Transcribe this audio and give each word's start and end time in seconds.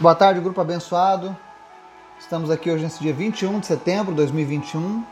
Boa 0.00 0.14
tarde, 0.14 0.40
grupo 0.40 0.58
abençoado. 0.58 1.36
Estamos 2.18 2.50
aqui 2.50 2.70
hoje 2.70 2.84
nesse 2.84 3.00
dia 3.00 3.12
21 3.12 3.60
de 3.60 3.66
setembro 3.66 4.12
de 4.12 4.16
2021. 4.16 5.04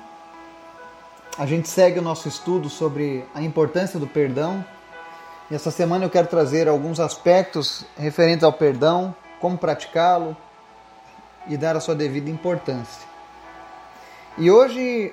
A 1.36 1.44
gente 1.44 1.68
segue 1.68 1.98
o 1.98 2.02
nosso 2.02 2.26
estudo 2.26 2.70
sobre 2.70 3.22
a 3.34 3.42
importância 3.42 4.00
do 4.00 4.06
perdão. 4.06 4.64
E 5.50 5.54
essa 5.54 5.70
semana 5.70 6.06
eu 6.06 6.08
quero 6.08 6.26
trazer 6.26 6.66
alguns 6.68 7.00
aspectos 7.00 7.84
referentes 7.98 8.42
ao 8.42 8.50
perdão, 8.50 9.14
como 9.38 9.58
praticá-lo 9.58 10.34
e 11.46 11.58
dar 11.58 11.76
a 11.76 11.80
sua 11.80 11.94
devida 11.94 12.30
importância. 12.30 13.06
E 14.38 14.50
hoje 14.50 15.12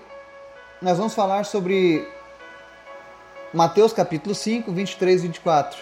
nós 0.82 0.98
vamos 0.98 1.14
falar 1.14 1.44
sobre 1.44 2.08
Mateus 3.54 3.92
capítulo 3.92 4.34
5, 4.34 4.72
23 4.72 5.20
e 5.20 5.28
24. 5.28 5.78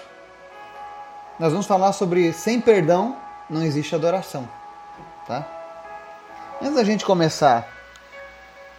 Nós 1.39 1.51
vamos 1.51 1.67
falar 1.67 1.93
sobre 1.93 2.33
sem 2.33 2.59
perdão 2.59 3.21
não 3.53 3.63
existe 3.63 3.93
adoração, 3.93 4.49
tá? 5.27 5.47
Antes 6.59 6.75
da 6.75 6.83
gente 6.83 7.05
começar 7.05 7.67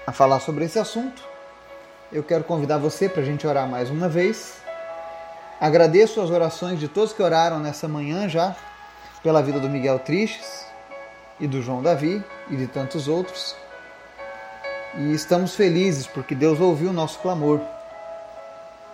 a 0.06 0.12
falar 0.12 0.40
sobre 0.40 0.64
esse 0.64 0.78
assunto, 0.78 1.22
eu 2.12 2.22
quero 2.22 2.44
convidar 2.44 2.78
você 2.78 3.08
para 3.08 3.22
a 3.22 3.24
gente 3.24 3.46
orar 3.46 3.68
mais 3.68 3.88
uma 3.88 4.08
vez. 4.08 4.56
Agradeço 5.60 6.20
as 6.20 6.28
orações 6.28 6.80
de 6.80 6.88
todos 6.88 7.12
que 7.12 7.22
oraram 7.22 7.60
nessa 7.60 7.86
manhã 7.86 8.28
já 8.28 8.54
pela 9.22 9.42
vida 9.42 9.60
do 9.60 9.70
Miguel 9.70 10.00
Tristes 10.00 10.66
e 11.38 11.46
do 11.46 11.62
João 11.62 11.82
Davi 11.82 12.22
e 12.50 12.56
de 12.56 12.66
tantos 12.66 13.06
outros. 13.06 13.54
E 14.96 15.12
estamos 15.12 15.54
felizes 15.54 16.06
porque 16.06 16.34
Deus 16.34 16.60
ouviu 16.60 16.90
o 16.90 16.92
nosso 16.92 17.18
clamor. 17.20 17.60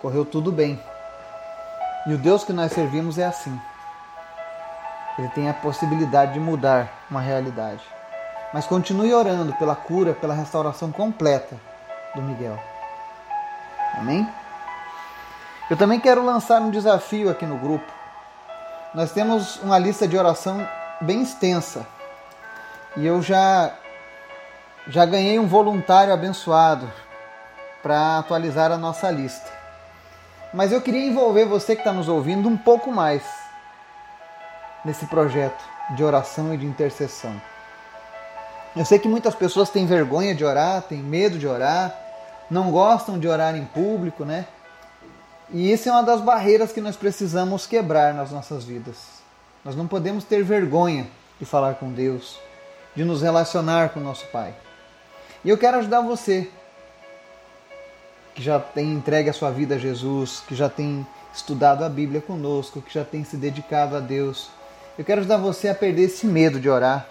Correu 0.01 0.25
tudo 0.25 0.51
bem. 0.51 0.79
E 2.07 2.13
o 2.13 2.17
Deus 2.17 2.43
que 2.43 2.53
nós 2.53 2.71
servimos 2.71 3.17
é 3.17 3.25
assim 3.25 3.59
ele 5.17 5.29
tem 5.29 5.49
a 5.49 5.53
possibilidade 5.53 6.33
de 6.33 6.39
mudar 6.39 6.89
uma 7.09 7.21
realidade. 7.21 7.83
Mas 8.53 8.65
continue 8.65 9.13
orando 9.13 9.53
pela 9.53 9.75
cura, 9.75 10.13
pela 10.13 10.33
restauração 10.33 10.91
completa 10.91 11.55
do 12.15 12.21
Miguel. 12.21 12.59
Amém? 13.97 14.27
Eu 15.69 15.77
também 15.77 15.99
quero 15.99 16.25
lançar 16.25 16.61
um 16.61 16.69
desafio 16.69 17.29
aqui 17.29 17.45
no 17.45 17.57
grupo. 17.57 17.85
Nós 18.93 19.11
temos 19.11 19.57
uma 19.57 19.77
lista 19.77 20.07
de 20.07 20.17
oração 20.17 20.67
bem 20.99 21.21
extensa. 21.21 21.85
E 22.97 23.05
eu 23.05 23.21
já 23.21 23.73
já 24.87 25.05
ganhei 25.05 25.37
um 25.39 25.47
voluntário 25.47 26.13
abençoado 26.13 26.91
para 27.81 28.17
atualizar 28.19 28.71
a 28.71 28.77
nossa 28.77 29.09
lista. 29.09 29.49
Mas 30.53 30.71
eu 30.71 30.81
queria 30.81 31.05
envolver 31.05 31.45
você 31.45 31.75
que 31.75 31.81
está 31.81 31.93
nos 31.93 32.09
ouvindo 32.09 32.49
um 32.49 32.57
pouco 32.57 32.91
mais 32.91 33.40
nesse 34.83 35.05
projeto 35.05 35.63
de 35.95 36.03
oração 36.03 36.53
e 36.53 36.57
de 36.57 36.65
intercessão. 36.65 37.39
Eu 38.75 38.85
sei 38.85 38.97
que 38.99 39.07
muitas 39.07 39.35
pessoas 39.35 39.69
têm 39.69 39.85
vergonha 39.85 40.33
de 40.33 40.45
orar, 40.45 40.81
têm 40.83 40.99
medo 40.99 41.37
de 41.37 41.45
orar, 41.45 41.93
não 42.49 42.71
gostam 42.71 43.19
de 43.19 43.27
orar 43.27 43.55
em 43.55 43.65
público, 43.65 44.23
né? 44.23 44.45
E 45.49 45.71
isso 45.71 45.89
é 45.89 45.91
uma 45.91 46.03
das 46.03 46.21
barreiras 46.21 46.71
que 46.71 46.79
nós 46.79 46.95
precisamos 46.95 47.67
quebrar 47.67 48.13
nas 48.13 48.31
nossas 48.31 48.63
vidas. 48.63 48.95
Nós 49.65 49.75
não 49.75 49.87
podemos 49.87 50.23
ter 50.23 50.43
vergonha 50.43 51.07
de 51.37 51.45
falar 51.45 51.75
com 51.75 51.91
Deus, 51.91 52.39
de 52.95 53.03
nos 53.03 53.21
relacionar 53.21 53.89
com 53.89 53.99
nosso 53.99 54.25
Pai. 54.27 54.53
E 55.43 55.49
eu 55.49 55.57
quero 55.57 55.77
ajudar 55.77 56.01
você 56.01 56.49
que 58.33 58.41
já 58.41 58.59
tem 58.59 58.93
entregue 58.93 59.29
a 59.29 59.33
sua 59.33 59.51
vida 59.51 59.75
a 59.75 59.77
Jesus, 59.77 60.41
que 60.47 60.55
já 60.55 60.69
tem 60.69 61.05
estudado 61.33 61.83
a 61.83 61.89
Bíblia 61.89 62.21
conosco, 62.21 62.81
que 62.81 62.93
já 62.93 63.03
tem 63.03 63.25
se 63.25 63.35
dedicado 63.35 63.97
a 63.97 63.99
Deus 63.99 64.49
eu 64.97 65.05
quero 65.05 65.21
ajudar 65.21 65.37
você 65.37 65.69
a 65.69 65.75
perder 65.75 66.03
esse 66.03 66.25
medo 66.25 66.59
de 66.59 66.69
orar. 66.69 67.07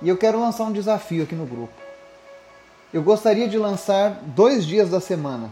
E 0.00 0.08
eu 0.08 0.16
quero 0.16 0.40
lançar 0.40 0.64
um 0.64 0.72
desafio 0.72 1.24
aqui 1.24 1.34
no 1.34 1.46
grupo. 1.46 1.72
Eu 2.92 3.02
gostaria 3.02 3.48
de 3.48 3.58
lançar 3.58 4.10
dois 4.22 4.64
dias 4.64 4.88
da 4.88 5.00
semana, 5.00 5.50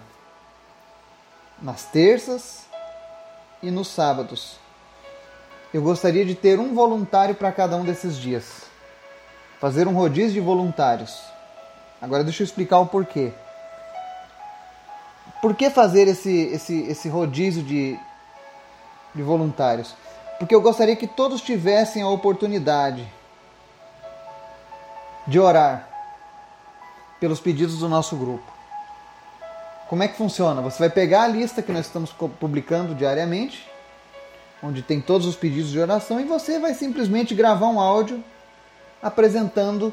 nas 1.60 1.84
terças 1.84 2.64
e 3.62 3.70
nos 3.70 3.88
sábados. 3.88 4.56
Eu 5.74 5.82
gostaria 5.82 6.24
de 6.24 6.34
ter 6.34 6.58
um 6.58 6.74
voluntário 6.74 7.34
para 7.34 7.52
cada 7.52 7.76
um 7.76 7.84
desses 7.84 8.16
dias. 8.16 8.62
Fazer 9.60 9.86
um 9.88 9.94
rodízio 9.94 10.34
de 10.34 10.40
voluntários. 10.40 11.20
Agora 12.00 12.22
deixa 12.22 12.42
eu 12.42 12.46
explicar 12.46 12.78
o 12.78 12.86
porquê. 12.86 13.32
Por 15.42 15.54
que 15.54 15.68
fazer 15.68 16.08
esse, 16.08 16.46
esse, 16.46 16.82
esse 16.84 17.08
rodízio 17.08 17.62
de, 17.62 17.98
de 19.14 19.22
voluntários? 19.22 19.94
Porque 20.38 20.54
eu 20.54 20.60
gostaria 20.60 20.96
que 20.96 21.06
todos 21.06 21.40
tivessem 21.40 22.02
a 22.02 22.08
oportunidade 22.08 23.06
de 25.26 25.38
orar 25.38 25.88
pelos 27.18 27.40
pedidos 27.40 27.78
do 27.78 27.88
nosso 27.88 28.16
grupo. 28.16 28.44
Como 29.88 30.02
é 30.02 30.08
que 30.08 30.16
funciona? 30.16 30.60
Você 30.62 30.78
vai 30.78 30.90
pegar 30.90 31.22
a 31.22 31.28
lista 31.28 31.62
que 31.62 31.72
nós 31.72 31.86
estamos 31.86 32.12
publicando 32.12 32.94
diariamente, 32.94 33.68
onde 34.62 34.82
tem 34.82 35.00
todos 35.00 35.26
os 35.26 35.36
pedidos 35.36 35.70
de 35.70 35.78
oração, 35.78 36.20
e 36.20 36.24
você 36.24 36.58
vai 36.58 36.74
simplesmente 36.74 37.34
gravar 37.34 37.66
um 37.66 37.80
áudio 37.80 38.22
apresentando 39.02 39.92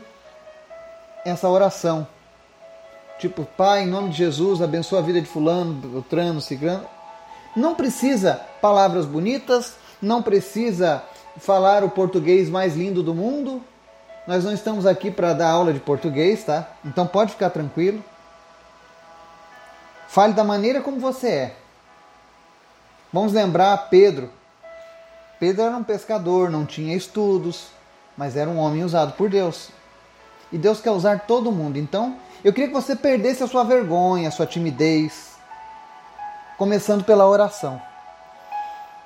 essa 1.23 1.47
oração. 1.47 2.07
Tipo, 3.19 3.45
Pai, 3.45 3.83
em 3.83 3.87
nome 3.87 4.09
de 4.09 4.17
Jesus, 4.17 4.61
abençoa 4.61 4.99
a 4.99 5.03
vida 5.03 5.21
de 5.21 5.27
fulano, 5.27 5.73
Beltrano, 5.73 6.41
Ciclano. 6.41 6.85
Não 7.55 7.75
precisa 7.75 8.41
palavras 8.59 9.05
bonitas, 9.05 9.75
não 10.03 10.21
precisa 10.21 11.01
falar 11.37 11.83
o 11.83 11.89
português 11.89 12.49
mais 12.49 12.75
lindo 12.75 13.01
do 13.01 13.15
mundo. 13.15 13.61
Nós 14.27 14.43
não 14.43 14.53
estamos 14.53 14.85
aqui 14.85 15.09
para 15.09 15.33
dar 15.33 15.49
aula 15.49 15.73
de 15.73 15.79
português, 15.79 16.43
tá? 16.43 16.67
Então 16.85 17.07
pode 17.07 17.31
ficar 17.31 17.49
tranquilo. 17.49 18.03
Fale 20.07 20.33
da 20.33 20.43
maneira 20.43 20.81
como 20.81 20.99
você 20.99 21.27
é. 21.27 21.55
Vamos 23.11 23.33
lembrar 23.33 23.89
Pedro. 23.89 24.29
Pedro 25.39 25.63
era 25.63 25.75
um 25.75 25.83
pescador, 25.83 26.49
não 26.49 26.65
tinha 26.65 26.95
estudos, 26.95 27.67
mas 28.17 28.37
era 28.37 28.49
um 28.49 28.57
homem 28.57 28.83
usado 28.83 29.13
por 29.13 29.29
Deus. 29.29 29.69
E 30.51 30.57
Deus 30.57 30.79
quer 30.79 30.91
usar 30.91 31.21
todo 31.21 31.51
mundo. 31.51 31.77
Então, 31.77 32.17
eu 32.43 32.53
queria 32.53 32.67
que 32.67 32.73
você 32.73 32.95
perdesse 32.95 33.43
a 33.43 33.47
sua 33.47 33.63
vergonha, 33.63 34.27
a 34.27 34.31
sua 34.31 34.45
timidez, 34.45 35.33
começando 36.57 37.03
pela 37.03 37.27
oração. 37.27 37.81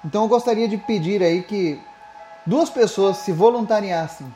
Então 0.07 0.23
eu 0.23 0.29
gostaria 0.29 0.69
de 0.69 0.78
pedir 0.78 1.22
aí 1.22 1.44
que 1.44 1.78
duas 2.45 2.69
pessoas 2.69 3.18
se 3.18 3.34
voluntariassem 3.34 4.34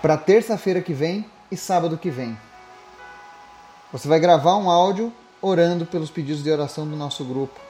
para 0.00 0.16
terça-feira 0.16 0.80
que 0.80 0.94
vem 0.94 1.26
e 1.50 1.56
sábado 1.56 1.98
que 1.98 2.08
vem. 2.08 2.34
Você 3.92 4.08
vai 4.08 4.18
gravar 4.18 4.56
um 4.56 4.70
áudio 4.70 5.12
orando 5.42 5.84
pelos 5.84 6.10
pedidos 6.10 6.42
de 6.42 6.50
oração 6.50 6.88
do 6.88 6.96
nosso 6.96 7.26
grupo 7.26 7.60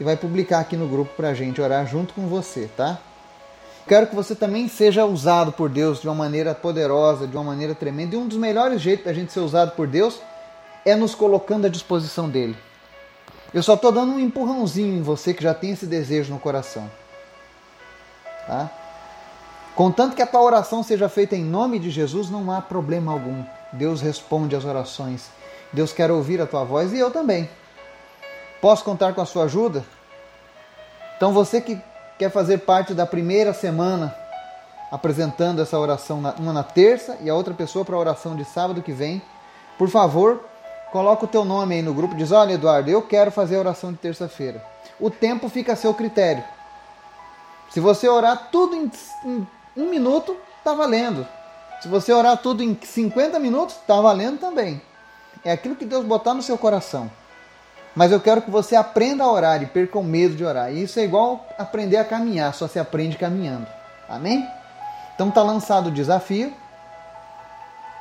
e 0.00 0.02
vai 0.04 0.16
publicar 0.16 0.58
aqui 0.58 0.76
no 0.76 0.88
grupo 0.88 1.14
para 1.14 1.28
a 1.28 1.34
gente 1.34 1.60
orar 1.60 1.86
junto 1.86 2.12
com 2.12 2.26
você, 2.26 2.68
tá? 2.76 2.98
Quero 3.86 4.08
que 4.08 4.16
você 4.16 4.34
também 4.34 4.66
seja 4.66 5.04
usado 5.04 5.52
por 5.52 5.68
Deus 5.68 6.00
de 6.00 6.08
uma 6.08 6.16
maneira 6.16 6.56
poderosa, 6.56 7.24
de 7.24 7.36
uma 7.36 7.44
maneira 7.44 7.72
tremenda. 7.72 8.16
E 8.16 8.18
um 8.18 8.26
dos 8.26 8.36
melhores 8.36 8.82
jeitos 8.82 9.04
da 9.04 9.12
gente 9.12 9.32
ser 9.32 9.40
usado 9.40 9.76
por 9.76 9.86
Deus 9.86 10.20
é 10.84 10.96
nos 10.96 11.14
colocando 11.14 11.66
à 11.66 11.70
disposição 11.70 12.28
dele. 12.28 12.56
Eu 13.52 13.62
só 13.62 13.74
estou 13.74 13.90
dando 13.90 14.12
um 14.12 14.20
empurrãozinho 14.20 14.98
em 14.98 15.02
você 15.02 15.32
que 15.32 15.42
já 15.42 15.54
tem 15.54 15.70
esse 15.70 15.86
desejo 15.86 16.32
no 16.32 16.38
coração. 16.38 16.90
Tá? 18.46 18.70
Contanto 19.74 20.16
que 20.16 20.22
a 20.22 20.26
tua 20.26 20.42
oração 20.42 20.82
seja 20.82 21.08
feita 21.08 21.36
em 21.36 21.44
nome 21.44 21.78
de 21.78 21.90
Jesus, 21.90 22.28
não 22.28 22.50
há 22.50 22.60
problema 22.60 23.12
algum. 23.12 23.44
Deus 23.72 24.00
responde 24.00 24.56
às 24.56 24.64
orações. 24.64 25.30
Deus 25.72 25.92
quer 25.92 26.10
ouvir 26.10 26.40
a 26.40 26.46
tua 26.46 26.64
voz 26.64 26.92
e 26.92 26.98
eu 26.98 27.10
também. 27.10 27.48
Posso 28.60 28.84
contar 28.84 29.14
com 29.14 29.20
a 29.20 29.26
sua 29.26 29.44
ajuda? 29.44 29.84
Então 31.16 31.32
você 31.32 31.60
que 31.60 31.80
quer 32.18 32.30
fazer 32.30 32.58
parte 32.58 32.92
da 32.92 33.06
primeira 33.06 33.52
semana 33.52 34.14
apresentando 34.90 35.60
essa 35.60 35.78
oração, 35.78 36.22
uma 36.38 36.52
na 36.52 36.62
terça 36.62 37.18
e 37.20 37.28
a 37.28 37.34
outra 37.34 37.54
pessoa 37.54 37.84
para 37.84 37.94
a 37.94 37.98
oração 37.98 38.34
de 38.34 38.44
sábado 38.44 38.82
que 38.82 38.92
vem, 38.92 39.22
por 39.76 39.88
favor, 39.88 40.42
Coloca 40.90 41.24
o 41.24 41.28
teu 41.28 41.44
nome 41.44 41.74
aí 41.76 41.82
no 41.82 41.92
grupo, 41.92 42.14
diz: 42.14 42.32
"Olha, 42.32 42.54
Eduardo, 42.54 42.90
eu 42.90 43.02
quero 43.02 43.30
fazer 43.30 43.56
a 43.56 43.60
oração 43.60 43.92
de 43.92 43.98
terça-feira". 43.98 44.64
O 44.98 45.10
tempo 45.10 45.48
fica 45.48 45.74
a 45.74 45.76
seu 45.76 45.94
critério. 45.94 46.42
Se 47.70 47.80
você 47.80 48.08
orar 48.08 48.48
tudo 48.50 48.74
em, 48.74 48.90
em 49.24 49.46
um 49.76 49.88
minuto, 49.88 50.36
tá 50.64 50.72
valendo. 50.72 51.26
Se 51.80 51.88
você 51.88 52.12
orar 52.12 52.38
tudo 52.38 52.62
em 52.62 52.76
50 52.82 53.38
minutos, 53.38 53.76
tá 53.86 54.00
valendo 54.00 54.38
também. 54.38 54.80
É 55.44 55.52
aquilo 55.52 55.76
que 55.76 55.84
Deus 55.84 56.04
botar 56.04 56.34
no 56.34 56.42
seu 56.42 56.58
coração. 56.58 57.10
Mas 57.94 58.10
eu 58.10 58.20
quero 58.20 58.42
que 58.42 58.50
você 58.50 58.74
aprenda 58.74 59.24
a 59.24 59.30
orar 59.30 59.62
e 59.62 59.66
perca 59.66 59.98
o 59.98 60.04
medo 60.04 60.34
de 60.34 60.44
orar. 60.44 60.72
E 60.72 60.82
isso 60.82 60.98
é 60.98 61.04
igual 61.04 61.46
aprender 61.58 61.98
a 61.98 62.04
caminhar, 62.04 62.54
só 62.54 62.66
se 62.66 62.78
aprende 62.78 63.16
caminhando. 63.16 63.66
Amém? 64.08 64.48
Então 65.14 65.30
tá 65.30 65.42
lançado 65.42 65.88
o 65.88 65.92
desafio. 65.92 66.52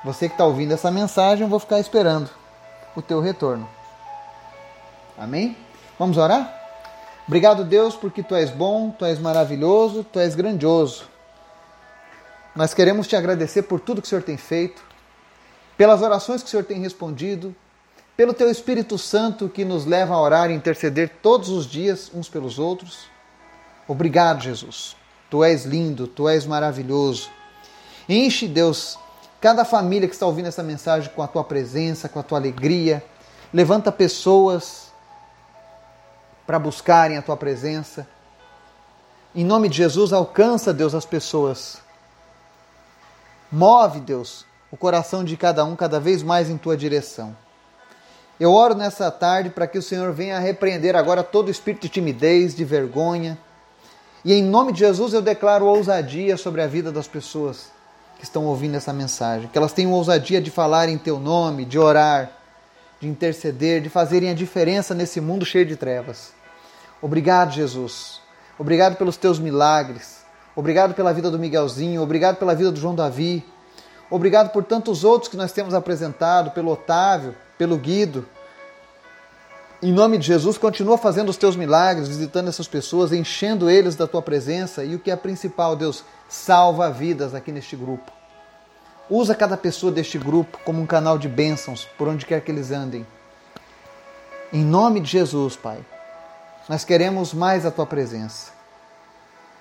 Você 0.04 0.28
que 0.28 0.34
está 0.34 0.46
ouvindo 0.46 0.74
essa 0.74 0.90
mensagem, 0.90 1.44
eu 1.44 1.50
vou 1.50 1.60
ficar 1.60 1.80
esperando 1.80 2.30
o 2.98 3.02
teu 3.02 3.22
retorno. 3.22 3.70
Amém? 5.16 5.56
Vamos 6.00 6.18
orar? 6.18 6.52
Obrigado, 7.28 7.64
Deus, 7.64 7.96
porque 7.96 8.24
tu 8.24 8.34
és 8.34 8.50
bom, 8.50 8.90
tu 8.90 9.06
és 9.06 9.20
maravilhoso, 9.20 10.04
tu 10.04 10.20
és 10.20 10.34
grandioso. 10.34 11.08
Nós 12.56 12.74
queremos 12.74 13.08
te 13.08 13.16
agradecer 13.16 13.64
por 13.64 13.80
tudo 13.80 14.02
que 14.02 14.08
o 14.08 14.10
Senhor 14.10 14.24
tem 14.24 14.36
feito, 14.36 14.82
pelas 15.78 16.02
orações 16.02 16.42
que 16.42 16.48
o 16.48 16.50
Senhor 16.50 16.64
tem 16.64 16.82
respondido, 16.82 17.56
pelo 18.16 18.34
teu 18.34 18.50
Espírito 18.50 18.98
Santo 18.98 19.48
que 19.48 19.64
nos 19.64 19.86
leva 19.86 20.16
a 20.16 20.20
orar 20.20 20.50
e 20.50 20.56
interceder 20.56 21.18
todos 21.22 21.50
os 21.50 21.68
dias 21.68 22.10
uns 22.12 22.28
pelos 22.28 22.58
outros. 22.58 23.08
Obrigado, 23.88 24.42
Jesus. 24.42 24.96
Tu 25.30 25.44
és 25.44 25.66
lindo, 25.66 26.08
tu 26.08 26.28
és 26.28 26.48
maravilhoso. 26.48 27.30
Enche, 28.10 28.48
Deus, 28.48 28.98
cada 29.40 29.64
família 29.64 30.08
que 30.08 30.16
está 30.16 30.26
ouvindo 30.26 30.48
essa 30.48 30.64
mensagem 30.64 31.12
com 31.16 31.22
a 31.22 31.28
tua 31.28 31.44
presença, 31.44 32.10
com 32.10 32.20
a 32.20 32.24
tua 32.24 32.40
alegria. 32.40 33.04
Levanta 33.54 33.92
pessoas 33.92 34.92
para 36.46 36.58
buscarem 36.58 37.18
a 37.18 37.22
tua 37.22 37.38
presença. 37.38 38.08
Em 39.36 39.46
nome 39.46 39.70
de 39.70 39.78
Jesus, 39.78 40.12
alcança, 40.12 40.74
Deus, 40.74 40.96
as 40.96 41.06
pessoas. 41.06 41.78
Move, 43.52 44.00
Deus, 44.00 44.46
o 44.72 44.78
coração 44.78 45.24
de 45.24 45.38
cada 45.38 45.64
um 45.64 45.76
cada 45.76 46.00
vez 46.00 46.24
mais 46.24 46.50
em 46.50 46.58
tua 46.58 46.76
direção. 46.76 47.36
Eu 48.40 48.54
oro 48.54 48.76
nessa 48.76 49.10
tarde 49.10 49.50
para 49.50 49.68
que 49.68 49.78
o 49.78 49.82
Senhor 49.82 50.12
venha 50.12 50.40
repreender 50.40 50.96
agora 50.96 51.24
todo 51.24 51.50
espírito 51.50 51.84
de 51.84 51.90
timidez, 51.90 52.56
de 52.56 52.66
vergonha. 52.66 53.38
E 54.26 54.34
em 54.34 54.44
nome 54.44 54.74
de 54.74 54.80
Jesus 54.80 55.14
eu 55.14 55.22
declaro 55.22 55.66
ousadia 55.66 56.38
sobre 56.38 56.62
a 56.62 56.68
vida 56.68 56.92
das 56.92 57.08
pessoas 57.08 57.77
que 58.18 58.24
estão 58.24 58.46
ouvindo 58.46 58.76
essa 58.76 58.92
mensagem. 58.92 59.48
Que 59.48 59.58
elas 59.58 59.74
tenham 59.74 59.92
ousadia 59.92 60.42
de 60.42 60.50
falar 60.50 60.90
em 60.90 60.98
teu 60.98 61.20
nome, 61.20 61.66
de 61.66 61.78
orar, 61.78 62.32
de 63.00 63.08
interceder, 63.08 63.82
de 63.82 63.90
fazerem 63.90 64.30
a 64.30 64.34
diferença 64.34 64.96
nesse 64.96 65.22
mundo 65.22 65.46
cheio 65.46 65.66
de 65.66 65.76
trevas. 65.76 66.34
Obrigado, 67.02 67.52
Jesus. 67.52 68.20
Obrigado 68.58 68.96
pelos 68.96 69.18
teus 69.18 69.40
milagres. 69.40 70.26
Obrigado 70.56 70.96
pela 70.96 71.14
vida 71.14 71.30
do 71.30 71.38
Miguelzinho. 71.38 72.02
Obrigado 72.02 72.38
pela 72.38 72.56
vida 72.56 72.72
do 72.72 72.80
João 72.80 72.96
Davi. 72.96 73.46
Obrigado 74.10 74.50
por 74.52 74.64
tantos 74.64 75.04
outros 75.04 75.30
que 75.30 75.38
nós 75.38 75.52
temos 75.52 75.74
apresentado, 75.74 76.52
pelo 76.52 76.72
Otávio, 76.72 77.36
pelo 77.58 77.78
Guido. 77.78 78.26
Em 79.80 79.92
nome 79.92 80.18
de 80.18 80.26
Jesus, 80.26 80.58
continua 80.58 80.98
fazendo 80.98 81.30
os 81.30 81.38
teus 81.38 81.56
milagres, 81.56 82.08
visitando 82.08 82.48
essas 82.50 82.68
pessoas, 82.68 83.12
enchendo 83.12 83.70
eles 83.70 83.96
da 83.96 84.08
tua 84.08 84.24
presença 84.24 84.84
e 84.84 84.96
o 84.96 85.00
que 85.00 85.12
é 85.12 85.16
principal, 85.16 85.76
Deus, 85.76 86.04
salva 86.28 86.90
vidas 86.90 87.36
aqui 87.36 87.52
neste 87.52 87.76
grupo. 87.76 88.12
Usa 89.08 89.36
cada 89.36 89.56
pessoa 89.56 89.92
deste 89.92 90.18
grupo 90.18 90.58
como 90.66 90.82
um 90.82 90.88
canal 90.88 91.20
de 91.20 91.30
bênçãos 91.30 91.88
por 91.96 92.08
onde 92.08 92.26
quer 92.26 92.42
que 92.42 92.52
eles 92.52 92.72
andem. 92.72 93.06
Em 94.52 94.64
nome 94.64 95.00
de 95.00 95.12
Jesus, 95.12 95.56
Pai, 95.56 95.86
nós 96.68 96.84
queremos 96.84 97.32
mais 97.32 97.64
a 97.64 97.70
tua 97.70 97.86
presença. 97.86 98.52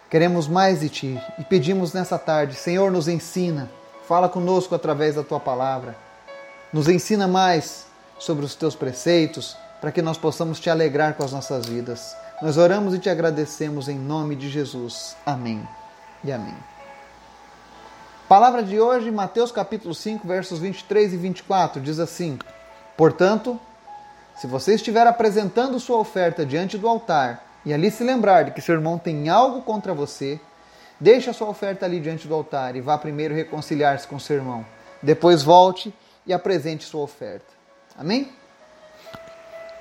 Queremos 0.09 0.49
mais 0.49 0.81
de 0.81 0.89
ti 0.89 1.23
e 1.39 1.45
pedimos 1.45 1.93
nessa 1.93 2.19
tarde, 2.19 2.55
Senhor, 2.55 2.91
nos 2.91 3.07
ensina, 3.07 3.71
fala 4.09 4.31
conosco 4.31 4.75
através 4.75 5.17
da 5.17 5.23
tua 5.23 5.39
palavra. 5.39 5.95
Nos 6.73 6.89
ensina 6.89 7.29
mais 7.29 7.85
sobre 8.19 8.47
os 8.47 8.55
teus 8.55 8.75
preceitos, 8.75 9.57
para 9.81 9.93
que 9.93 10.03
nós 10.03 10.19
possamos 10.19 10.61
te 10.61 10.71
alegrar 10.71 11.15
com 11.15 11.25
as 11.25 11.33
nossas 11.33 11.67
vidas. 11.67 12.17
Nós 12.43 12.57
oramos 12.57 12.95
e 12.95 12.99
te 12.99 13.09
agradecemos 13.09 13.89
em 13.89 13.99
nome 13.99 14.37
de 14.37 14.49
Jesus. 14.49 15.17
Amém 15.25 15.67
e 16.23 16.33
amém. 16.33 16.57
Palavra 18.29 18.63
de 18.63 18.81
hoje, 18.81 19.11
Mateus 19.11 19.53
capítulo 19.53 19.95
5, 19.95 20.27
versos 20.27 20.59
23 20.59 21.13
e 21.13 21.17
24, 21.17 21.81
diz 21.81 22.01
assim: 22.01 22.39
Portanto, 22.97 23.59
se 24.37 24.47
você 24.47 24.75
estiver 24.75 25.07
apresentando 25.07 25.79
sua 25.79 25.99
oferta 25.99 26.45
diante 26.45 26.77
do 26.77 26.89
altar 26.89 27.45
e 27.65 27.73
ali 27.73 27.91
se 27.91 28.03
lembrar 28.03 28.45
de 28.45 28.51
que 28.51 28.61
seu 28.61 28.75
irmão 28.75 28.99
tem 28.99 29.29
algo 29.29 29.63
contra 29.63 29.95
você, 29.95 30.41
deixe 31.01 31.31
a 31.31 31.33
sua 31.33 31.49
oferta 31.49 31.87
ali 31.87 32.01
diante 32.01 32.27
do 32.27 32.35
altar 32.35 32.77
e 32.77 32.81
vá 32.81 32.99
primeiro 32.99 33.35
reconciliar-se 33.35 34.07
com 34.07 34.19
seu 34.19 34.37
irmão. 34.37 34.67
Depois 35.03 35.43
volte 35.43 35.95
e 36.27 36.33
apresente 36.33 36.85
sua 36.85 37.03
oferta. 37.03 37.47
Amém? 37.97 38.31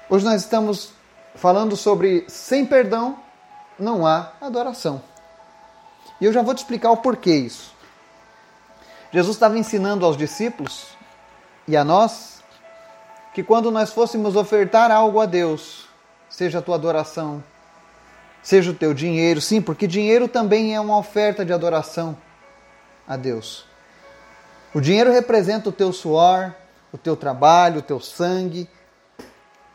Hoje 0.08 0.24
nós 0.24 0.42
estamos 0.42 0.92
falando 1.34 1.76
sobre 1.76 2.26
sem 2.28 2.64
perdão 2.64 3.18
não 3.80 4.06
há 4.06 4.34
adoração. 4.40 5.02
E 6.22 6.26
eu 6.26 6.32
já 6.32 6.44
vou 6.44 6.54
te 6.54 6.60
explicar 6.60 6.92
o 6.92 6.98
porquê 6.98 7.36
isso. 7.36 7.74
Jesus 9.12 9.36
estava 9.36 9.58
ensinando 9.58 10.06
aos 10.06 10.16
discípulos 10.16 10.86
e 11.68 11.76
a 11.76 11.84
nós 11.84 12.44
que 13.34 13.42
quando 13.42 13.72
nós 13.72 13.92
fôssemos 13.92 14.36
ofertar 14.36 14.92
algo 14.92 15.20
a 15.20 15.26
Deus, 15.26 15.88
seja 16.30 16.60
a 16.60 16.62
tua 16.62 16.76
adoração, 16.76 17.44
seja 18.44 18.72
o 18.72 18.76
teu 18.76 18.94
dinheiro, 18.94 19.42
sim, 19.42 19.60
porque 19.60 19.88
dinheiro 19.88 20.28
também 20.28 20.76
é 20.76 20.80
uma 20.80 20.98
oferta 20.98 21.44
de 21.44 21.52
adoração 21.52 22.16
a 23.08 23.18
Deus. 23.18 23.66
O 24.74 24.80
dinheiro 24.80 25.12
representa 25.12 25.70
o 25.70 25.72
teu 25.72 25.92
suor, 25.92 26.54
o 26.94 26.98
teu 26.98 27.16
trabalho, 27.16 27.80
o 27.80 27.84
teu 27.84 28.00
sangue, 28.00 28.70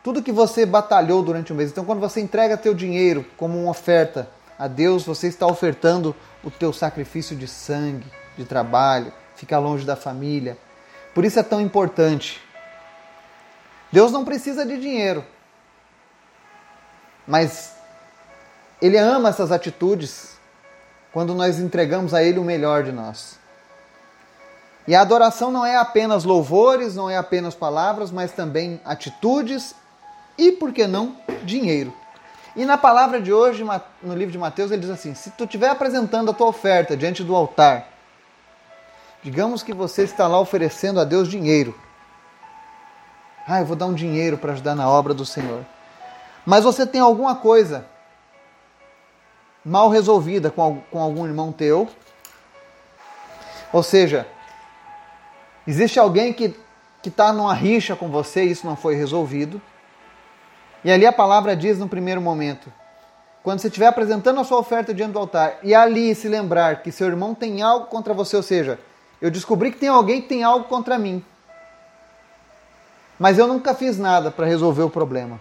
tudo 0.03 0.23
que 0.23 0.31
você 0.31 0.65
batalhou 0.65 1.21
durante 1.21 1.51
o 1.51 1.55
mês. 1.55 1.71
Então, 1.71 1.85
quando 1.85 1.99
você 1.99 2.19
entrega 2.19 2.57
teu 2.57 2.73
dinheiro 2.73 3.25
como 3.37 3.59
uma 3.59 3.71
oferta 3.71 4.29
a 4.57 4.67
Deus, 4.67 5.03
você 5.03 5.27
está 5.27 5.45
ofertando 5.45 6.15
o 6.43 6.49
teu 6.49 6.73
sacrifício 6.73 7.35
de 7.35 7.47
sangue, 7.47 8.11
de 8.37 8.45
trabalho, 8.45 9.13
ficar 9.35 9.59
longe 9.59 9.85
da 9.85 9.95
família. 9.95 10.57
Por 11.13 11.25
isso 11.25 11.39
é 11.39 11.43
tão 11.43 11.61
importante. 11.61 12.41
Deus 13.91 14.11
não 14.11 14.23
precisa 14.23 14.65
de 14.65 14.79
dinheiro, 14.79 15.23
mas 17.27 17.75
Ele 18.81 18.97
ama 18.97 19.29
essas 19.29 19.51
atitudes 19.51 20.39
quando 21.11 21.35
nós 21.35 21.59
entregamos 21.59 22.13
a 22.13 22.23
Ele 22.23 22.39
o 22.39 22.43
melhor 22.43 22.83
de 22.83 22.91
nós. 22.91 23.39
E 24.87 24.95
a 24.95 25.01
adoração 25.01 25.51
não 25.51 25.65
é 25.65 25.75
apenas 25.75 26.23
louvores, 26.23 26.95
não 26.95 27.09
é 27.09 27.17
apenas 27.17 27.53
palavras, 27.53 28.09
mas 28.09 28.31
também 28.31 28.81
atitudes 28.85 29.75
e, 30.37 30.51
por 30.51 30.71
que 30.71 30.87
não, 30.87 31.15
dinheiro. 31.43 31.93
E 32.55 32.65
na 32.65 32.77
palavra 32.77 33.21
de 33.21 33.31
hoje, 33.31 33.63
no 34.03 34.13
livro 34.13 34.31
de 34.31 34.37
Mateus, 34.37 34.71
ele 34.71 34.81
diz 34.81 34.89
assim: 34.89 35.13
se 35.13 35.31
tu 35.31 35.45
estiver 35.45 35.69
apresentando 35.69 36.31
a 36.31 36.33
tua 36.33 36.47
oferta 36.47 36.97
diante 36.97 37.23
do 37.23 37.35
altar, 37.35 37.87
digamos 39.23 39.63
que 39.63 39.73
você 39.73 40.03
está 40.03 40.27
lá 40.27 40.39
oferecendo 40.39 40.99
a 40.99 41.03
Deus 41.03 41.29
dinheiro. 41.29 41.73
Ah, 43.47 43.59
eu 43.59 43.65
vou 43.65 43.75
dar 43.75 43.85
um 43.85 43.93
dinheiro 43.93 44.37
para 44.37 44.53
ajudar 44.53 44.75
na 44.75 44.89
obra 44.89 45.13
do 45.13 45.25
Senhor. 45.25 45.65
Mas 46.45 46.63
você 46.63 46.85
tem 46.85 47.01
alguma 47.01 47.35
coisa 47.35 47.85
mal 49.63 49.89
resolvida 49.89 50.49
com 50.49 50.83
algum 50.93 51.25
irmão 51.25 51.51
teu. 51.51 51.87
Ou 53.71 53.81
seja, 53.81 54.27
existe 55.65 55.99
alguém 55.99 56.33
que 56.33 56.55
está 57.03 57.31
numa 57.31 57.53
rixa 57.53 57.95
com 57.95 58.09
você 58.09 58.43
e 58.43 58.51
isso 58.51 58.65
não 58.65 58.75
foi 58.75 58.95
resolvido. 58.95 59.61
E 60.83 60.91
ali 60.91 61.05
a 61.05 61.13
palavra 61.13 61.55
diz 61.55 61.77
no 61.77 61.87
primeiro 61.87 62.21
momento: 62.21 62.71
quando 63.43 63.59
você 63.59 63.67
estiver 63.67 63.87
apresentando 63.87 64.39
a 64.39 64.43
sua 64.43 64.59
oferta 64.59 64.93
diante 64.93 65.13
do 65.13 65.19
altar 65.19 65.57
e 65.63 65.73
ali 65.73 66.13
se 66.13 66.27
lembrar 66.27 66.81
que 66.81 66.91
seu 66.91 67.07
irmão 67.07 67.33
tem 67.33 67.61
algo 67.61 67.87
contra 67.87 68.13
você, 68.13 68.35
ou 68.35 68.43
seja, 68.43 68.79
eu 69.21 69.29
descobri 69.31 69.71
que 69.71 69.79
tem 69.79 69.89
alguém 69.89 70.21
que 70.21 70.27
tem 70.27 70.43
algo 70.43 70.65
contra 70.65 70.97
mim, 70.97 71.23
mas 73.19 73.37
eu 73.37 73.47
nunca 73.47 73.73
fiz 73.73 73.97
nada 73.97 74.31
para 74.31 74.45
resolver 74.45 74.83
o 74.83 74.89
problema. 74.89 75.39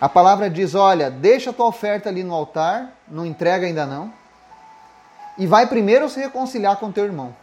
A 0.00 0.08
palavra 0.08 0.48
diz: 0.50 0.74
olha, 0.74 1.10
deixa 1.10 1.50
a 1.50 1.52
tua 1.52 1.66
oferta 1.66 2.08
ali 2.08 2.22
no 2.22 2.34
altar, 2.34 2.92
não 3.08 3.24
entrega 3.24 3.66
ainda 3.66 3.86
não, 3.86 4.12
e 5.38 5.46
vai 5.46 5.66
primeiro 5.66 6.08
se 6.08 6.20
reconciliar 6.20 6.76
com 6.76 6.92
teu 6.92 7.04
irmão. 7.04 7.34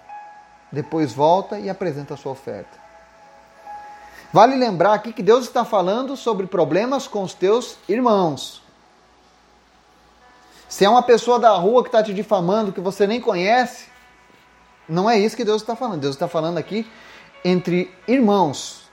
Depois 0.72 1.14
volta 1.14 1.60
e 1.60 1.70
apresenta 1.70 2.16
a 2.16 2.18
sua 2.18 2.32
oferta. 2.32 2.83
Vale 4.34 4.56
lembrar 4.56 4.96
aqui 4.96 5.14
que 5.14 5.22
Deus 5.22 5.46
está 5.46 5.64
falando 5.64 6.18
sobre 6.18 6.48
problemas 6.48 7.08
com 7.08 7.22
os 7.22 7.36
teus 7.36 7.78
irmãos. 7.88 8.64
Se 10.68 10.84
é 10.84 10.90
uma 10.90 11.04
pessoa 11.04 11.38
da 11.38 11.52
rua 11.52 11.84
que 11.84 11.90
está 11.90 12.02
te 12.02 12.16
difamando, 12.16 12.74
que 12.74 12.82
você 12.82 13.06
nem 13.06 13.22
conhece, 13.22 13.86
não 14.90 15.08
é 15.08 15.20
isso 15.20 15.38
que 15.38 15.46
Deus 15.46 15.62
está 15.62 15.76
falando. 15.76 16.02
Deus 16.02 16.16
está 16.16 16.28
falando 16.28 16.58
aqui 16.58 16.90
entre 17.46 17.94
irmãos. 18.08 18.90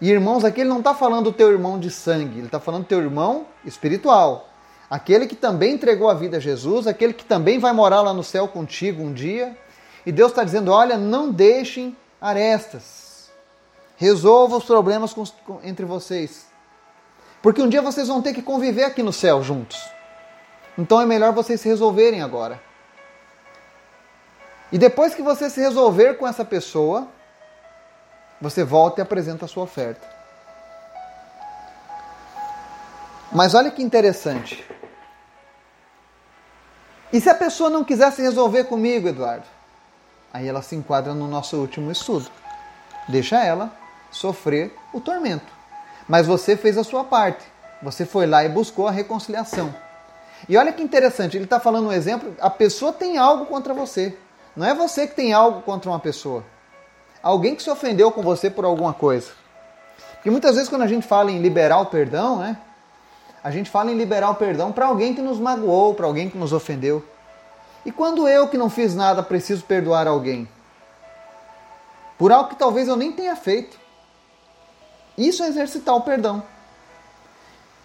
E 0.00 0.10
irmãos 0.10 0.46
aqui 0.46 0.62
ele 0.62 0.70
não 0.70 0.78
está 0.78 0.94
falando 0.94 1.24
do 1.24 1.32
teu 1.32 1.52
irmão 1.52 1.78
de 1.78 1.90
sangue, 1.90 2.38
ele 2.38 2.46
está 2.46 2.58
falando 2.58 2.84
do 2.84 2.88
teu 2.88 3.00
irmão 3.00 3.44
espiritual. 3.66 4.48
Aquele 4.88 5.26
que 5.26 5.36
também 5.36 5.74
entregou 5.74 6.08
a 6.08 6.14
vida 6.14 6.38
a 6.38 6.40
Jesus, 6.40 6.86
aquele 6.86 7.12
que 7.12 7.24
também 7.26 7.58
vai 7.58 7.74
morar 7.74 8.00
lá 8.00 8.14
no 8.14 8.24
céu 8.24 8.48
contigo 8.48 9.02
um 9.02 9.12
dia. 9.12 9.54
E 10.06 10.10
Deus 10.10 10.32
está 10.32 10.42
dizendo: 10.42 10.72
olha, 10.72 10.96
não 10.96 11.30
deixem 11.30 11.94
arestas. 12.18 13.01
Resolva 14.02 14.56
os 14.56 14.64
problemas 14.64 15.14
com, 15.14 15.24
com, 15.46 15.60
entre 15.62 15.86
vocês. 15.86 16.48
Porque 17.40 17.62
um 17.62 17.68
dia 17.68 17.80
vocês 17.80 18.08
vão 18.08 18.20
ter 18.20 18.34
que 18.34 18.42
conviver 18.42 18.82
aqui 18.82 19.00
no 19.00 19.12
céu 19.12 19.44
juntos. 19.44 19.80
Então 20.76 21.00
é 21.00 21.06
melhor 21.06 21.32
vocês 21.32 21.60
se 21.60 21.68
resolverem 21.68 22.20
agora. 22.20 22.60
E 24.72 24.76
depois 24.76 25.14
que 25.14 25.22
você 25.22 25.48
se 25.48 25.60
resolver 25.60 26.14
com 26.14 26.26
essa 26.26 26.44
pessoa, 26.44 27.06
você 28.40 28.64
volta 28.64 29.00
e 29.00 29.02
apresenta 29.02 29.44
a 29.44 29.48
sua 29.48 29.62
oferta. 29.62 30.04
Mas 33.30 33.54
olha 33.54 33.70
que 33.70 33.84
interessante. 33.84 34.68
E 37.12 37.20
se 37.20 37.30
a 37.30 37.36
pessoa 37.36 37.70
não 37.70 37.84
quisesse 37.84 38.20
resolver 38.20 38.64
comigo, 38.64 39.06
Eduardo? 39.06 39.46
Aí 40.32 40.48
ela 40.48 40.60
se 40.60 40.74
enquadra 40.74 41.14
no 41.14 41.28
nosso 41.28 41.56
último 41.56 41.92
estudo. 41.92 42.28
Deixa 43.06 43.44
ela 43.44 43.80
sofrer 44.12 44.72
o 44.92 45.00
tormento. 45.00 45.52
Mas 46.08 46.26
você 46.26 46.56
fez 46.56 46.78
a 46.78 46.84
sua 46.84 47.02
parte. 47.02 47.44
Você 47.82 48.06
foi 48.06 48.26
lá 48.26 48.44
e 48.44 48.48
buscou 48.48 48.86
a 48.86 48.92
reconciliação. 48.92 49.74
E 50.48 50.56
olha 50.56 50.72
que 50.72 50.82
interessante, 50.82 51.36
ele 51.36 51.44
está 51.44 51.58
falando 51.58 51.88
um 51.88 51.92
exemplo: 51.92 52.34
a 52.40 52.50
pessoa 52.50 52.92
tem 52.92 53.18
algo 53.18 53.46
contra 53.46 53.74
você. 53.74 54.16
Não 54.56 54.66
é 54.66 54.74
você 54.74 55.06
que 55.06 55.14
tem 55.14 55.32
algo 55.32 55.62
contra 55.62 55.90
uma 55.90 55.98
pessoa. 55.98 56.44
Alguém 57.22 57.54
que 57.54 57.62
se 57.62 57.70
ofendeu 57.70 58.12
com 58.12 58.22
você 58.22 58.50
por 58.50 58.64
alguma 58.64 58.92
coisa. 58.92 59.30
Porque 60.14 60.30
muitas 60.30 60.54
vezes 60.54 60.68
quando 60.68 60.82
a 60.82 60.86
gente 60.86 61.06
fala 61.06 61.30
em 61.30 61.40
liberar 61.40 61.78
o 61.78 61.86
perdão, 61.86 62.38
né? 62.38 62.56
A 63.42 63.50
gente 63.50 63.70
fala 63.70 63.90
em 63.90 63.96
liberar 63.96 64.30
o 64.30 64.34
perdão 64.36 64.70
para 64.70 64.86
alguém 64.86 65.14
que 65.14 65.20
nos 65.20 65.38
magoou, 65.40 65.94
para 65.94 66.06
alguém 66.06 66.28
que 66.28 66.38
nos 66.38 66.52
ofendeu. 66.52 67.04
E 67.84 67.90
quando 67.90 68.28
eu 68.28 68.46
que 68.46 68.56
não 68.56 68.70
fiz 68.70 68.94
nada 68.94 69.22
preciso 69.22 69.64
perdoar 69.64 70.06
alguém? 70.06 70.48
Por 72.16 72.30
algo 72.30 72.50
que 72.50 72.56
talvez 72.56 72.86
eu 72.86 72.94
nem 72.94 73.10
tenha 73.10 73.34
feito. 73.34 73.81
Isso 75.16 75.42
é 75.42 75.48
exercitar 75.48 75.94
o 75.94 76.00
perdão. 76.00 76.42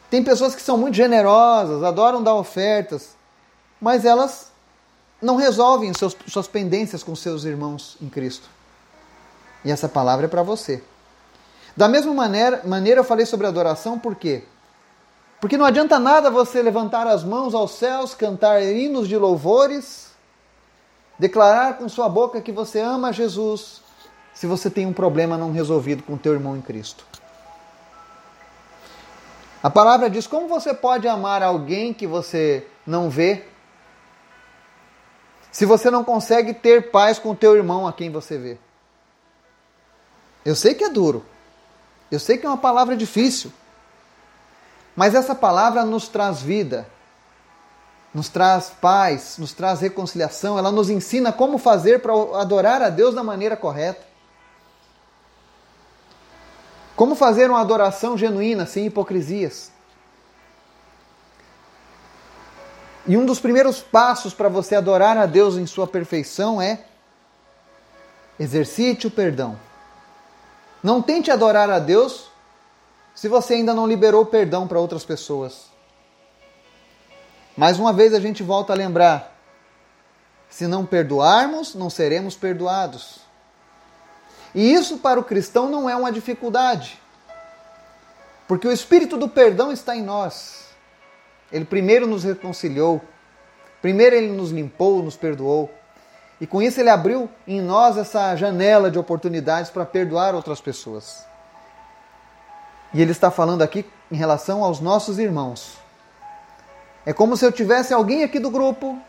Tem 0.10 0.24
pessoas 0.24 0.56
que 0.56 0.62
são 0.62 0.78
muito 0.78 0.96
generosas, 0.96 1.84
adoram 1.84 2.24
dar 2.24 2.36
ofertas, 2.36 3.16
mas 3.80 4.06
elas 4.06 4.52
não 5.22 5.36
resolvem 5.36 5.94
seus, 5.94 6.16
suas 6.28 6.48
pendências 6.48 7.04
com 7.04 7.16
seus 7.16 7.44
irmãos 7.44 7.98
em 8.02 8.08
Cristo. 8.08 8.50
E 9.66 9.72
essa 9.72 9.90
palavra 9.90 10.26
é 10.26 10.30
para 10.30 10.44
você. 10.44 10.84
Da 11.76 11.88
mesma 11.88 12.14
maneira, 12.14 12.62
maneira 12.66 13.02
eu 13.02 13.04
falei 13.04 13.26
sobre 13.26 13.46
adoração, 13.46 14.00
por 14.00 14.16
quê? 14.16 14.44
Porque 15.40 15.58
não 15.58 15.66
adianta 15.66 16.00
nada 16.00 16.32
você 16.32 16.62
levantar 16.62 17.06
as 17.06 17.24
mãos 17.24 17.54
aos 17.54 17.72
céus, 17.72 18.16
cantar 18.16 18.64
hinos 18.64 19.08
de 19.08 19.18
louvores, 19.18 20.12
declarar 21.20 21.78
com 21.78 21.88
sua 21.88 22.10
boca 22.10 22.42
que 22.42 22.52
você 22.52 22.80
ama 22.80 23.14
Jesus, 23.14 23.82
se 24.34 24.48
você 24.48 24.70
tem 24.70 24.86
um 24.86 24.94
problema 24.94 25.38
não 25.38 25.52
resolvido 25.52 26.02
com 26.04 26.18
teu 26.18 26.34
irmão 26.34 26.56
em 26.58 26.62
Cristo. 26.62 27.06
A 29.62 29.70
palavra 29.70 30.10
diz: 30.10 30.28
como 30.28 30.48
você 30.48 30.74
pode 30.74 31.08
amar 31.08 31.42
alguém 31.42 31.94
que 31.94 32.06
você 32.06 32.66
não 32.86 33.10
vê? 33.10 33.44
Se 35.52 35.66
você 35.66 35.90
não 35.90 36.04
consegue 36.04 36.54
ter 36.54 36.92
paz 36.92 37.18
com 37.18 37.32
o 37.32 37.36
teu 37.36 37.56
irmão 37.56 37.88
a 37.88 37.94
quem 37.94 38.12
você 38.12 38.38
vê. 38.38 38.58
Eu 40.46 40.56
sei 40.56 40.76
que 40.76 40.84
é 40.84 40.90
duro. 40.90 41.26
Eu 42.12 42.20
sei 42.20 42.38
que 42.38 42.46
é 42.46 42.50
uma 42.50 42.58
palavra 42.58 42.96
difícil. 42.96 43.52
Mas 44.96 45.14
essa 45.14 45.36
palavra 45.36 45.84
nos 45.84 46.08
traz 46.08 46.42
vida, 46.42 46.88
nos 48.14 48.30
traz 48.30 48.72
paz, 48.82 49.38
nos 49.38 49.54
traz 49.54 49.80
reconciliação, 49.80 50.58
ela 50.58 50.72
nos 50.72 50.90
ensina 50.90 51.32
como 51.32 51.58
fazer 51.58 52.02
para 52.02 52.14
adorar 52.40 52.82
a 52.82 52.90
Deus 52.90 53.14
da 53.14 53.24
maneira 53.24 53.56
correta. 53.56 54.04
Como 56.98 57.14
fazer 57.14 57.48
uma 57.48 57.62
adoração 57.62 58.18
genuína, 58.18 58.66
sem 58.66 58.88
hipocrisias? 58.88 59.72
E 63.06 63.16
um 63.16 63.24
dos 63.24 63.40
primeiros 63.40 63.80
passos 63.80 64.34
para 64.34 64.50
você 64.50 64.76
adorar 64.76 65.16
a 65.16 65.28
Deus 65.28 65.58
em 65.58 65.68
sua 65.68 65.86
perfeição 65.86 66.60
é 66.60 66.84
exercite 68.40 69.06
o 69.06 69.12
perdão. 69.12 69.60
Não 70.82 71.00
tente 71.00 71.30
adorar 71.30 71.70
a 71.70 71.78
Deus 71.78 72.32
se 73.14 73.28
você 73.28 73.54
ainda 73.54 73.76
não 73.76 73.86
liberou 73.86 74.26
perdão 74.26 74.68
para 74.68 74.80
outras 74.80 75.06
pessoas. 75.06 75.68
Mais 77.56 77.78
uma 77.78 77.94
vez 77.94 78.12
a 78.12 78.20
gente 78.20 78.42
volta 78.42 78.74
a 78.74 78.76
lembrar: 78.76 79.38
se 80.50 80.66
não 80.66 80.84
perdoarmos, 80.84 81.76
não 81.76 81.92
seremos 81.92 82.36
perdoados. 82.36 83.27
E 84.58 84.74
isso 84.74 84.98
para 84.98 85.20
o 85.20 85.24
cristão 85.24 85.70
não 85.70 85.88
é 85.88 85.96
uma 85.96 86.12
dificuldade, 86.12 87.00
porque 88.48 88.68
o 88.68 88.72
espírito 88.72 89.16
do 89.16 89.30
perdão 89.30 89.72
está 89.72 89.96
em 89.96 90.02
nós. 90.02 90.66
Ele 91.52 91.64
primeiro 91.64 92.08
nos 92.08 92.24
reconciliou, 92.24 93.00
primeiro 93.84 94.16
ele 94.16 94.30
nos 94.30 94.50
limpou, 94.50 95.04
nos 95.04 95.16
perdoou. 95.16 95.72
E 96.42 96.48
com 96.48 96.60
isso 96.60 96.80
ele 96.80 96.90
abriu 96.90 97.30
em 97.48 97.62
nós 97.62 97.98
essa 97.98 98.36
janela 98.36 98.90
de 98.90 98.98
oportunidades 98.98 99.70
para 99.70 99.86
perdoar 99.86 100.34
outras 100.34 100.60
pessoas. 100.60 101.24
E 102.96 103.00
ele 103.00 103.12
está 103.12 103.30
falando 103.30 103.62
aqui 103.62 103.86
em 104.12 104.16
relação 104.16 104.64
aos 104.64 104.80
nossos 104.80 105.20
irmãos. 105.20 105.78
É 107.06 107.14
como 107.14 107.38
se 107.38 107.46
eu 107.46 107.52
tivesse 107.52 107.94
alguém 107.94 108.24
aqui 108.24 108.40
do 108.40 108.50
grupo 108.50 109.00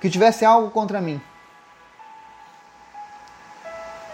que 0.00 0.08
tivesse 0.08 0.46
algo 0.46 0.70
contra 0.70 0.98
mim. 0.98 1.20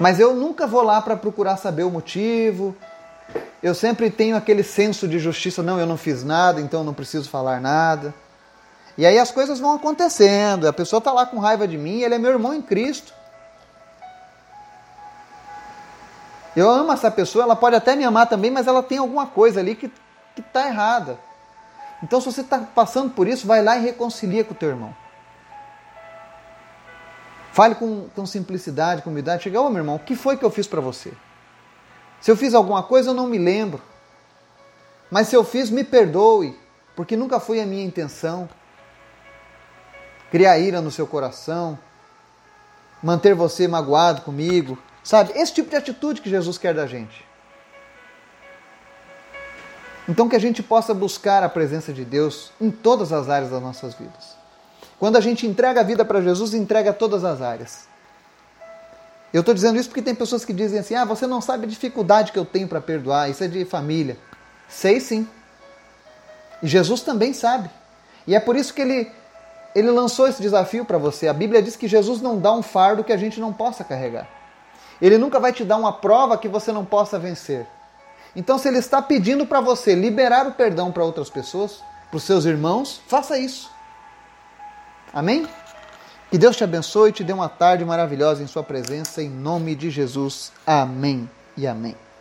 Mas 0.01 0.19
eu 0.19 0.35
nunca 0.35 0.67
vou 0.67 0.83
lá 0.83 1.03
para 1.03 1.15
procurar 1.15 1.59
saber 1.59 1.83
o 1.83 1.91
motivo. 1.91 2.75
Eu 3.63 3.75
sempre 3.75 4.11
tenho 4.11 4.35
aquele 4.35 4.63
senso 4.63 5.07
de 5.07 5.19
justiça, 5.19 5.63
não, 5.63 5.79
eu 5.79 5.87
não 5.87 5.99
fiz 5.99 6.25
nada, 6.25 6.59
então 6.59 6.83
não 6.83 6.95
preciso 6.95 7.29
falar 7.29 7.61
nada. 7.61 8.15
E 8.97 9.05
aí 9.05 9.19
as 9.19 9.31
coisas 9.31 9.61
vão 9.61 9.75
acontecendo, 9.75 10.67
a 10.67 10.73
pessoa 10.73 10.99
está 10.99 11.13
lá 11.13 11.27
com 11.27 11.39
raiva 11.39 11.69
de 11.69 11.77
mim, 11.77 12.01
ele 12.01 12.15
é 12.15 12.19
meu 12.19 12.31
irmão 12.31 12.55
em 12.55 12.63
Cristo. 12.63 13.13
Eu 16.57 16.69
amo 16.69 16.93
essa 16.93 17.11
pessoa, 17.11 17.45
ela 17.45 17.55
pode 17.55 17.77
até 17.77 17.95
me 17.95 18.03
amar 18.03 18.27
também, 18.27 18.51
mas 18.51 18.67
ela 18.67 18.83
tem 18.83 18.97
alguma 18.97 19.27
coisa 19.27 19.61
ali 19.61 19.77
que 19.77 19.93
está 20.39 20.67
errada. 20.67 21.19
Então, 22.03 22.21
se 22.21 22.33
você 22.33 22.41
está 22.41 22.59
passando 22.59 23.11
por 23.11 23.29
isso, 23.29 23.47
vai 23.47 23.63
lá 23.63 23.77
e 23.77 23.83
reconcilia 23.83 24.45
com 24.45 24.53
o 24.53 24.57
teu 24.57 24.71
irmão. 24.71 24.95
Fale 27.53 27.75
com, 27.75 28.09
com 28.15 28.27
simplicidade, 28.27 29.03
com 29.03 29.11
humildade. 29.11 29.43
Chega, 29.43 29.61
ô 29.61 29.67
oh, 29.67 29.71
meu 29.71 29.79
irmão, 29.79 29.97
o 29.97 30.01
que 30.01 30.15
foi 30.15 30.37
que 30.37 30.45
eu 30.45 30.51
fiz 30.51 30.67
para 30.67 30.81
você? 30.81 31.13
Se 32.21 32.31
eu 32.31 32.37
fiz 32.37 32.55
alguma 32.55 32.83
coisa, 32.83 33.11
eu 33.11 33.15
não 33.15 33.27
me 33.27 33.39
lembro. 33.39 33.83
Mas 35.11 35.29
se 35.29 35.35
eu 35.35 35.43
fiz, 35.43 35.71
me 35.71 35.83
perdoe, 35.83 36.57
porque 36.95 37.17
nunca 37.17 37.41
foi 37.41 37.61
a 37.61 37.67
minha 37.67 37.85
intenção. 37.85 38.49
Criar 40.31 40.59
ira 40.59 40.81
no 40.81 40.93
seu 40.93 41.07
coração, 41.07 41.77
manter 43.03 43.35
você 43.35 43.67
magoado 43.67 44.23
comigo, 44.23 44.79
sabe? 45.03 45.33
Esse 45.35 45.55
tipo 45.55 45.71
de 45.71 45.77
atitude 45.77 46.21
que 46.21 46.31
Jesus 46.31 46.57
quer 46.57 46.73
da 46.73 46.87
gente. 46.87 47.27
Então 50.09 50.29
que 50.29 50.37
a 50.37 50.41
gente 50.41 50.63
possa 50.63 50.95
buscar 50.95 51.43
a 51.43 51.49
presença 51.49 51.93
de 51.93 52.05
Deus 52.05 52.53
em 52.61 52.71
todas 52.71 53.13
as 53.13 53.29
áreas 53.29 53.51
das 53.51 53.63
nossas 53.63 53.95
vidas. 53.95 54.40
Quando 55.01 55.17
a 55.17 55.21
gente 55.21 55.47
entrega 55.47 55.81
a 55.81 55.83
vida 55.83 56.05
para 56.05 56.21
Jesus, 56.21 56.53
entrega 56.53 56.93
todas 56.93 57.25
as 57.25 57.41
áreas. 57.41 57.89
Eu 59.33 59.41
estou 59.41 59.55
dizendo 59.55 59.79
isso 59.79 59.89
porque 59.89 60.03
tem 60.03 60.15
pessoas 60.15 60.45
que 60.45 60.53
dizem 60.53 60.79
assim: 60.79 60.95
ah, 60.95 61.07
você 61.07 61.27
não 61.27 61.41
sabe 61.41 61.65
a 61.65 61.69
dificuldade 61.69 62.33
que 62.33 62.39
eu 62.39 62.45
tenho 62.45 62.69
para 62.69 62.83
perdoar, 62.83 63.31
isso 63.31 63.43
é 63.43 63.49
de 63.49 63.65
família. 63.65 64.19
Sei 64.69 65.01
sim. 65.01 65.27
E 66.63 66.69
Jesus 66.69 67.01
também 67.01 67.33
sabe. 67.33 67.71
E 68.27 68.35
é 68.35 68.41
por 68.41 68.55
isso 68.55 68.75
que 68.75 68.83
ele, 68.83 69.11
ele 69.75 69.91
lançou 69.91 70.29
esse 70.29 70.43
desafio 70.43 70.85
para 70.85 70.99
você. 70.99 71.29
A 71.29 71.33
Bíblia 71.33 71.63
diz 71.63 71.77
que 71.77 71.89
Jesus 71.89 72.21
não 72.21 72.39
dá 72.39 72.53
um 72.53 72.63
fardo 72.63 73.03
que 73.03 73.13
a 73.13 73.17
gente 73.17 73.41
não 73.41 73.55
possa 73.55 73.83
carregar. 73.83 74.29
Ele 75.01 75.17
nunca 75.17 75.41
vai 75.41 75.51
te 75.51 75.65
dar 75.65 75.79
uma 75.79 75.95
prova 75.95 76.37
que 76.37 76.47
você 76.47 76.71
não 76.71 76.85
possa 76.85 77.19
vencer. 77.19 77.67
Então, 78.37 78.59
se 78.59 78.69
ele 78.69 78.79
está 78.79 79.01
pedindo 79.01 79.47
para 79.47 79.63
você 79.63 79.95
liberar 79.95 80.47
o 80.47 80.53
perdão 80.53 80.93
para 80.93 81.03
outras 81.03 81.31
pessoas, 81.31 81.83
para 82.11 82.19
os 82.19 82.23
seus 82.23 82.45
irmãos, 82.45 83.01
faça 83.09 83.39
isso. 83.39 83.71
Amém? 85.13 85.47
Que 86.31 86.39
Deus 86.39 86.57
te 86.57 86.63
abençoe 86.63 87.11
e 87.11 87.13
te 87.13 87.25
dê 87.25 87.33
uma 87.33 87.49
tarde 87.49 87.85
maravilhosa 87.85 88.43
em 88.43 88.47
Sua 88.47 88.63
presença, 88.63 89.23
em 89.23 89.29
nome 89.29 89.75
de 89.75 89.91
Jesus. 89.91 90.53
Amém 90.67 91.29
e 91.57 91.67
amém. 91.67 91.97